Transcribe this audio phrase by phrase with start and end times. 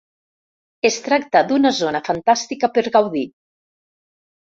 [0.89, 3.27] Es tracta d’una zona fantàstica per gaudir.